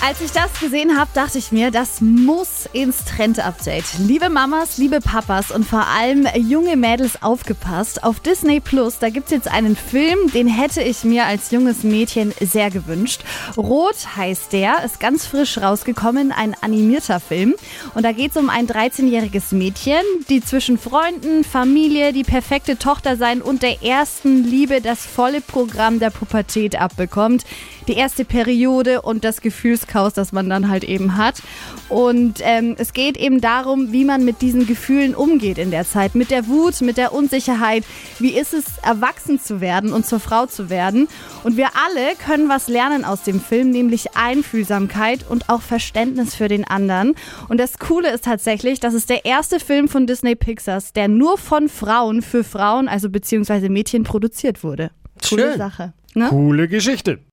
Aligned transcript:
Als 0.00 0.20
ich 0.20 0.30
das 0.30 0.60
gesehen 0.60 0.96
habe, 0.96 1.10
dachte 1.12 1.38
ich 1.38 1.50
mir, 1.50 1.72
das 1.72 2.00
muss 2.00 2.68
ins 2.72 3.04
Trend-Update. 3.04 3.84
Liebe 3.98 4.30
Mamas, 4.30 4.78
liebe 4.78 5.00
Papas 5.00 5.50
und 5.50 5.64
vor 5.64 5.86
allem 5.88 6.26
junge 6.36 6.76
Mädels 6.76 7.20
aufgepasst. 7.20 8.04
Auf 8.04 8.20
Disney 8.20 8.60
Plus, 8.60 9.00
da 9.00 9.10
gibt 9.10 9.26
es 9.26 9.32
jetzt 9.32 9.48
einen 9.48 9.74
Film, 9.74 10.30
den 10.32 10.46
hätte 10.46 10.82
ich 10.82 11.02
mir 11.02 11.26
als 11.26 11.50
junges 11.50 11.82
Mädchen 11.82 12.32
sehr 12.40 12.70
gewünscht. 12.70 13.22
Rot 13.56 14.16
heißt 14.16 14.52
der, 14.52 14.84
ist 14.84 15.00
ganz 15.00 15.26
frisch 15.26 15.58
rausgekommen, 15.58 16.30
ein 16.30 16.54
animierter 16.60 17.18
Film. 17.18 17.56
Und 17.94 18.04
da 18.04 18.12
geht 18.12 18.30
es 18.30 18.36
um 18.36 18.50
ein 18.50 18.68
13-jähriges 18.68 19.52
Mädchen, 19.52 20.00
die 20.30 20.42
zwischen 20.42 20.78
Freunden, 20.78 21.42
Familie, 21.42 22.12
die 22.12 22.24
perfekte 22.24 22.78
Tochter 22.78 23.16
sein 23.16 23.42
und 23.42 23.62
der 23.62 23.82
ersten 23.82 24.44
Liebe 24.44 24.80
das 24.80 25.04
volle 25.04 25.40
Programm 25.40 25.98
der 25.98 26.10
Pubertät 26.10 26.80
abbekommt. 26.80 27.44
Die 27.88 27.94
erste 27.94 28.26
Periode 28.26 29.00
und 29.00 29.24
das 29.24 29.40
Gefühlschaos, 29.88 30.12
das 30.14 30.32
man 30.32 30.48
dann 30.48 30.68
halt 30.68 30.84
eben 30.84 31.16
hat. 31.16 31.42
Und 31.88 32.40
ähm, 32.42 32.76
es 32.78 32.92
geht 32.92 33.16
eben 33.16 33.40
darum, 33.40 33.92
wie 33.92 34.04
man 34.04 34.24
mit 34.24 34.42
diesen 34.42 34.66
Gefühlen 34.66 35.14
umgeht 35.14 35.58
in 35.58 35.70
der 35.70 35.86
Zeit. 35.86 36.14
Mit 36.14 36.30
der 36.30 36.46
Wut, 36.46 36.80
mit 36.80 36.96
der 36.96 37.12
Unsicherheit. 37.12 37.84
Wie 38.18 38.36
ist 38.36 38.54
es, 38.54 38.64
erwachsen 38.82 39.40
zu 39.40 39.60
werden 39.60 39.92
und 39.92 40.06
zur 40.06 40.20
Frau 40.20 40.46
zu 40.46 40.70
werden? 40.70 41.08
Und 41.44 41.56
wir 41.56 41.68
alle 41.86 42.14
können 42.24 42.48
was 42.48 42.68
lernen 42.68 43.04
aus 43.04 43.22
dem 43.22 43.40
Film, 43.40 43.70
nämlich 43.70 44.16
Einfühlsamkeit 44.16 45.24
und 45.28 45.48
auch 45.48 45.62
Verständnis 45.62 46.34
für 46.34 46.48
den 46.48 46.64
anderen. 46.64 47.14
Und 47.48 47.58
das 47.58 47.78
Coole 47.78 48.12
ist 48.12 48.24
tatsächlich, 48.24 48.80
dass 48.80 48.94
es 48.94 49.06
der 49.06 49.24
erste 49.24 49.60
Film 49.60 49.88
von 49.88 50.06
Disney 50.06 50.34
Pixars, 50.34 50.92
der 50.92 51.08
nur 51.08 51.38
von 51.38 51.68
Frauen 51.68 52.22
für 52.22 52.44
Frauen, 52.44 52.88
also 52.88 53.08
beziehungsweise 53.08 53.68
Mädchen 53.68 54.04
produziert 54.04 54.62
wurde. 54.62 54.90
Coole 55.28 55.50
Schön. 55.50 55.58
Sache. 55.58 55.92
Ne? 56.14 56.28
Coole 56.28 56.68
Geschichte. 56.68 57.20